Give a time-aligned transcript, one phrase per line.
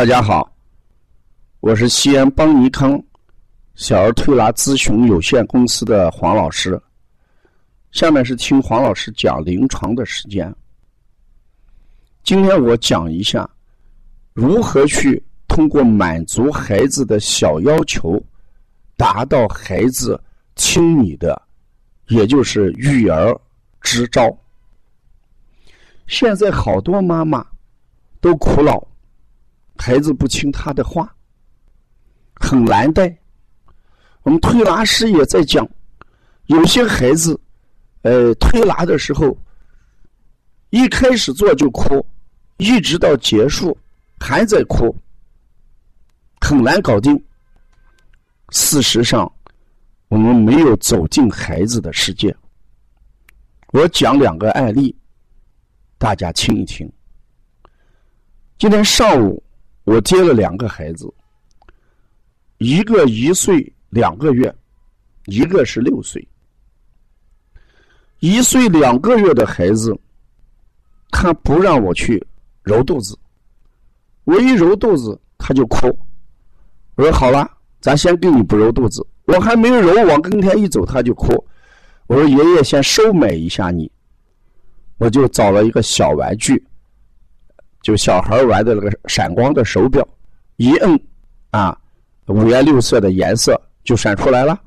[0.00, 0.50] 大家好，
[1.60, 2.98] 我是西安邦尼康
[3.74, 6.80] 小儿推拿咨询有限公司的黄老师。
[7.92, 10.50] 下面是听黄老师讲临床的时间。
[12.24, 13.46] 今天我讲一下
[14.32, 18.18] 如何去通过满足孩子的小要求，
[18.96, 20.18] 达到孩子
[20.54, 21.42] 听你的，
[22.08, 23.38] 也就是育儿
[23.82, 24.34] 支招。
[26.06, 27.46] 现在好多妈妈
[28.18, 28.82] 都苦恼，
[29.80, 31.10] 孩子不听他的话，
[32.34, 33.16] 很难带。
[34.24, 35.66] 我们推拿师也在讲，
[36.48, 37.40] 有些孩子，
[38.02, 39.34] 呃，推拿的时候，
[40.68, 42.04] 一开始做就哭，
[42.58, 43.74] 一直到结束
[44.20, 44.94] 还在哭，
[46.42, 47.18] 很难搞定。
[48.50, 49.32] 事实上，
[50.08, 52.36] 我们没有走进孩子的世界。
[53.68, 54.94] 我讲两个案例。
[55.96, 56.90] 大家听一听。
[58.58, 59.42] 今天上午
[59.90, 61.12] 我接了两个孩子，
[62.58, 64.54] 一个一岁两个月，
[65.26, 66.24] 一个是六岁。
[68.20, 69.92] 一岁两个月的孩子，
[71.10, 72.24] 他不让我去
[72.62, 73.18] 揉肚子，
[74.22, 75.88] 我一揉肚子他就哭。
[76.94, 79.04] 我说好了，咱先给你不揉肚子。
[79.24, 81.32] 我还没有揉，往跟前一走他就哭。
[82.06, 83.90] 我说爷爷先收买一下你。
[84.98, 86.64] 我就找了一个小玩具，
[87.82, 90.06] 就小孩玩的那个闪光的手表，
[90.56, 91.00] 一摁，
[91.50, 91.76] 啊，
[92.26, 94.60] 五颜六色的颜色就闪出来了。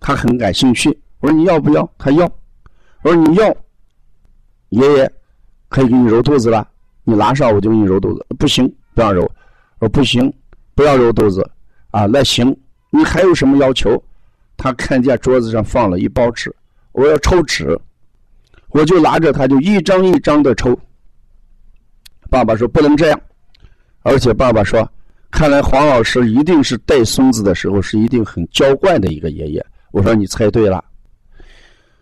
[0.00, 0.88] 他很感兴趣，
[1.20, 1.90] 我说你要不要？
[1.98, 2.24] 他要。
[3.02, 3.48] 我说你要，
[4.68, 5.12] 爷爷
[5.68, 6.68] 可以给你揉肚子了。
[7.04, 8.26] 你拿上我就给你揉肚子。
[8.38, 9.22] 不行，不让揉。
[9.78, 10.32] 我说不行，
[10.74, 11.48] 不要揉肚子。
[11.90, 12.54] 啊，那行，
[12.90, 14.02] 你还有什么要求？
[14.56, 16.54] 他看见桌子上放了一包纸，
[16.92, 17.78] 我要抽纸。
[18.70, 20.78] 我就拿着他，就一张一张的抽。
[22.30, 23.20] 爸爸说不能这样，
[24.02, 24.88] 而且爸爸说，
[25.30, 29.64] 看来黄老师一定是带孙子的时候是一定很娇惯的一个爷爷。
[29.90, 30.84] 我说你猜对了，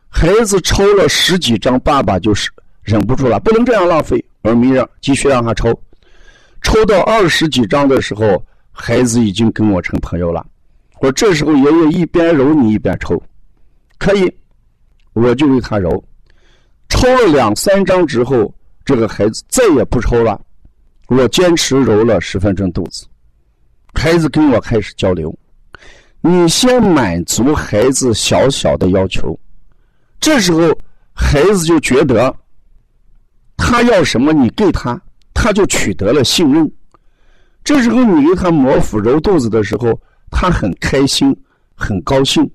[0.08, 2.50] 孩子抽了十几张，爸爸就是
[2.82, 4.24] 忍不住了，不能这样浪费。
[4.42, 5.72] 我说没让，继续让他抽，
[6.62, 10.44] 抽到二十几张的时候，孩子已经跟我成朋友了。
[11.00, 13.22] 我这时候爷爷一边揉你一边抽，
[13.98, 14.32] 可以，
[15.12, 16.02] 我就为他揉。
[16.88, 18.52] 抽了两三张之后，
[18.86, 20.40] 这个孩子再也不抽了。
[21.08, 23.04] 我坚持揉了十分钟肚子，
[23.92, 25.36] 孩子跟我开始交流。
[26.20, 29.38] 你先满足孩子小小的要求，
[30.20, 30.72] 这时候
[31.12, 32.34] 孩子就觉得
[33.56, 35.00] 他要什么你给他，
[35.34, 36.70] 他就取得了信任。
[37.64, 41.36] 这时候你给他摩腹揉肚子的时候，他很开心，
[41.74, 42.48] 很高兴。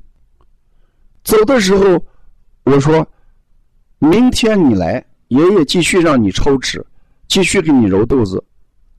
[1.24, 2.03] 走的时候，
[2.63, 3.06] 我说。
[4.03, 6.86] 明天你来，爷爷继续让你抽纸，
[7.30, 8.44] 继续给你揉肚子，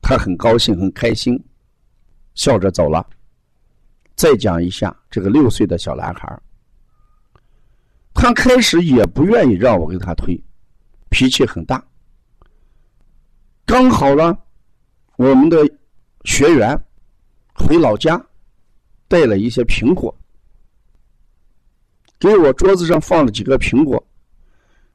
[0.00, 1.38] 他很高兴很开心，
[2.34, 3.06] 笑着走了。
[4.16, 6.41] 再讲一下这个六岁的小男孩
[8.15, 10.43] 他开始也不愿意让我给他推，
[11.10, 11.84] 脾气很大。
[13.66, 14.38] 刚好呢，
[15.16, 15.59] 我们的
[16.25, 16.75] 学员
[17.54, 18.19] 回老家，
[19.06, 20.16] 带了一些苹果，
[22.19, 24.03] 给我桌子上放了几个苹果。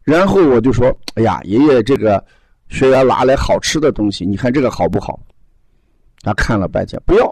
[0.07, 2.23] 然后我就说：“哎呀，爷爷，这个
[2.69, 5.19] 学员拿来好吃的东西，你看这个好不好？”
[6.23, 7.25] 他看了半天，不要。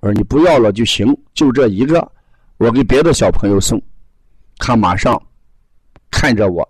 [0.00, 2.10] 我说：“你不要了就行，就这一个，
[2.56, 3.78] 我给别的小朋友送。”
[4.56, 5.22] 他马上
[6.10, 6.66] 看着我，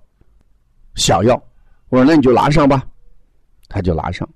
[0.97, 1.41] 想要。
[1.91, 2.84] 我说：“那你就拿上吧。”
[3.71, 4.29] 他就拿上，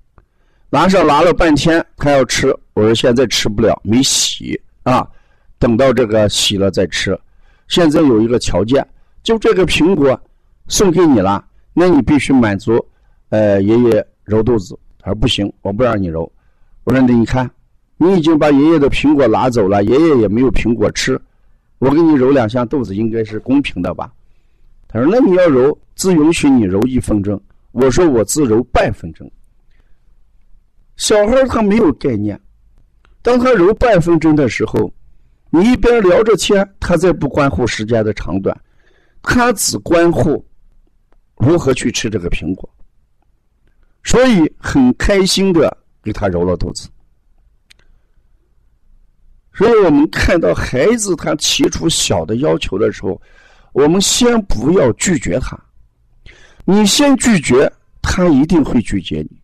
[0.70, 2.56] 拿上拿了半天，他要吃。
[2.74, 5.04] 我说：“现在吃不了，没洗啊，
[5.58, 7.18] 等到这个洗了再吃。”
[7.66, 8.86] 现在有一个条件，
[9.24, 10.20] 就这个苹果。
[10.68, 12.84] 送给你了，那你必须满足，
[13.28, 14.78] 呃，爷爷揉肚子。
[14.98, 16.30] 他说不行，我不让你揉。
[16.84, 17.48] 我说你看，
[17.96, 21.20] 你已经把爷爷的苹果拿走了，爷爷也没有苹果吃，
[21.78, 24.12] 我给你揉两下肚子应该是公平的吧？
[24.88, 27.40] 他说那你要揉，只允许你揉一分钟。
[27.72, 29.30] 我说我只揉半分钟。
[30.96, 32.40] 小孩他没有概念，
[33.22, 34.92] 当他揉半分钟的时候，
[35.50, 38.58] 你一边聊着天，他再不关乎时间的长短，
[39.22, 40.44] 他只关乎。
[41.46, 42.68] 如何去吃这个苹果？
[44.02, 46.88] 所以很开心的给他揉了肚子。
[49.54, 53.20] 所以我们看到孩子他提出小的要求的时候，
[53.72, 55.56] 我们先不要拒绝他。
[56.64, 57.72] 你先拒绝，
[58.02, 59.40] 他一定会拒绝你。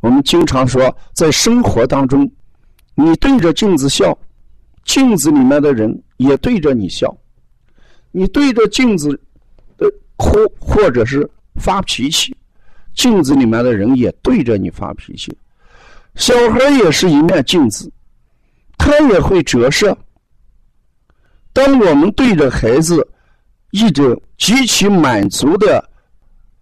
[0.00, 2.28] 我们经常说，在生活当中，
[2.96, 4.18] 你对着镜子笑，
[4.84, 7.16] 镜子里面的人也对着你笑。
[8.10, 9.20] 你对着镜子。
[10.20, 12.36] 哭，或者是发脾气，
[12.94, 15.34] 镜子里面的人也对着你发脾气。
[16.14, 17.90] 小孩也是一面镜子，
[18.76, 19.96] 他也会折射。
[21.54, 23.06] 当我们对着孩子
[23.70, 25.82] 一种极其满足的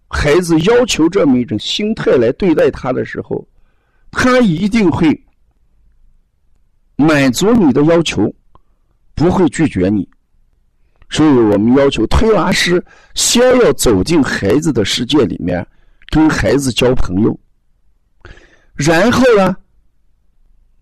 [0.07, 3.45] 孩子要求这么一种心态来对待他的时候，
[4.09, 5.07] 他一定会
[6.95, 8.33] 满足你的要求，
[9.13, 10.07] 不会拒绝你。
[11.09, 12.83] 所以我们要求推拿师
[13.15, 15.65] 先要走进孩子的世界里面，
[16.09, 17.37] 跟孩子交朋友，
[18.75, 19.55] 然后呢，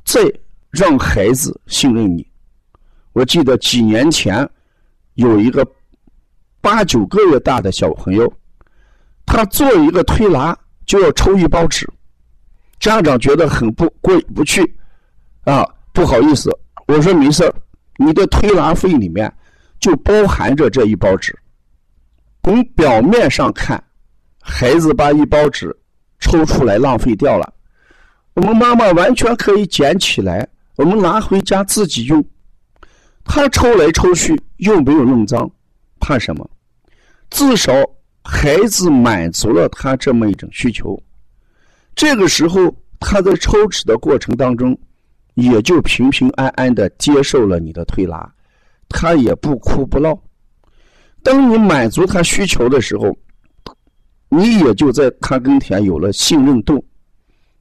[0.04, 0.22] 再
[0.70, 2.28] 让孩子信任你。
[3.14, 4.48] 我记得几年前
[5.14, 5.66] 有一个
[6.60, 8.32] 八九个月大的小朋友，
[9.26, 11.90] 他做一个推拿就要抽一包纸，
[12.80, 14.62] 家长觉得很不过意不去，
[15.46, 16.52] 啊，不好意思，
[16.88, 17.50] 我说没事
[17.96, 19.34] 你的推拿费里面。
[19.80, 21.38] 就包含着这一包纸。
[22.44, 23.84] 从表面上看，
[24.42, 25.76] 孩子把一包纸
[26.20, 27.54] 抽出来浪费掉了，
[28.36, 30.48] 我们妈妈完全可以捡起来，
[30.78, 32.24] 我们拿回家自己用。
[33.26, 35.52] 他抽来抽去又没有弄脏，
[36.00, 36.50] 怕什么？
[37.30, 37.74] 至少
[38.24, 40.98] 孩子满足了他这么一种需求。
[41.94, 44.78] 这个时候，他在抽纸的过程当中，
[45.34, 48.34] 也就平平安安的接受了你的推拿。
[48.89, 50.18] 他也不哭不闹。
[51.24, 53.16] 当你满足他需求的时候，
[54.30, 56.86] 你也就在他跟前有了信任度，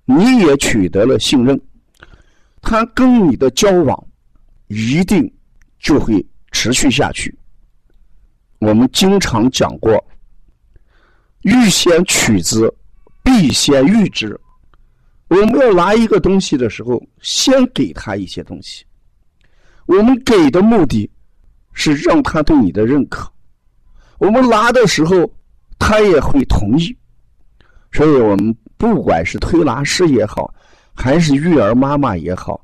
[0.05, 1.61] 你也取得了信任，
[2.61, 4.06] 他跟你的交往
[4.69, 5.32] 一定
[5.81, 7.37] 就会持续下去。
[8.58, 9.93] 我们经常讲过，
[11.43, 12.72] 欲先取之，
[13.25, 14.38] 必先予之。
[15.29, 18.84] 我们要拿一个东西的时候，先给他一些东西。
[19.87, 21.11] 我们给的目的。
[21.78, 23.31] 是让他对你的认可，
[24.17, 25.31] 我们拿的时候，
[25.78, 26.96] 他也会同意。
[27.93, 30.52] 所以我们不管是推拿师也好，
[30.94, 32.58] 还是育儿妈妈也好，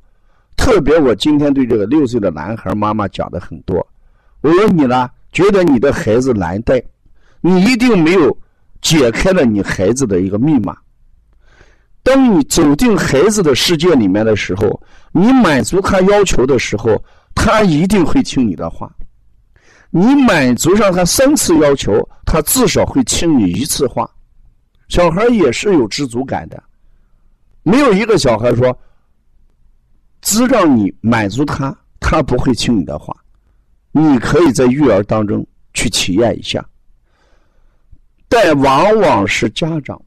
[0.56, 3.86] 特别我今天对这个六岁的男孩妈妈讲的很多。
[4.40, 6.82] 我问你呢，觉得你的孩子难带，
[7.42, 8.34] 你一定没有
[8.80, 10.74] 解开了你孩子的一个密码。
[12.02, 14.82] 当你走进孩子的世界里面的时候，
[15.12, 17.00] 你满足他要求的时候，
[17.34, 18.90] 他一定会听你的话。
[19.94, 21.92] 你满足上他三次要求，
[22.24, 24.10] 他至少会听你一次话。
[24.88, 26.62] 小孩也是有知足感的，
[27.62, 28.74] 没有一个小孩说
[30.22, 33.14] 只让你满足他，他不会听你的话。
[33.90, 36.66] 你可以在育儿当中去体验一下，
[38.30, 40.00] 但往往是家长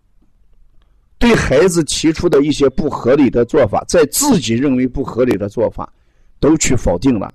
[1.19, 5.87] 对孩子提出的一些不合理的做法，在自己认为不合理的做法，
[6.39, 7.31] 都去否定了。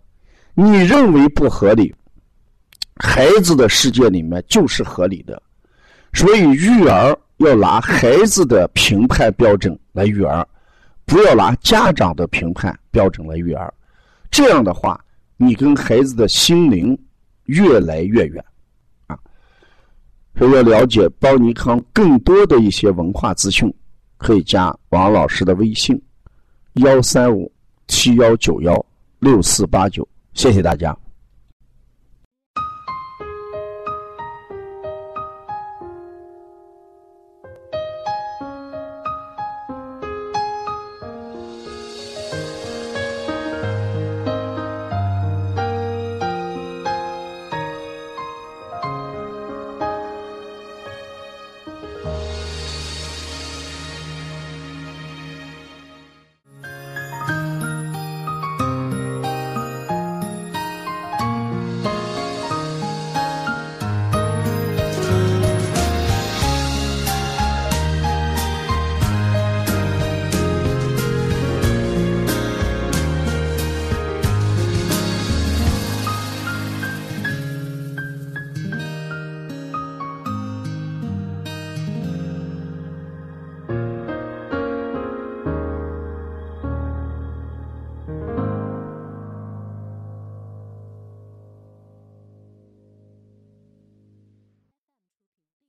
[0.52, 1.94] 你认为不合理。
[3.02, 5.42] 孩子的世界里面就是合理的，
[6.12, 10.46] 所以育儿要拿孩子的评判标准来育儿，
[11.06, 13.72] 不要拿家长的评判标准来育儿。
[14.30, 15.02] 这样的话，
[15.38, 16.96] 你跟孩子的心灵
[17.44, 18.44] 越来越远
[19.06, 19.18] 啊。
[20.36, 23.72] 所以要了解包尼康更多的一些文化资讯，
[24.18, 26.00] 可以加王老师的微信：
[26.74, 27.50] 幺三五
[27.88, 28.84] 七幺九幺
[29.20, 30.06] 六四八九。
[30.34, 30.94] 谢谢大家。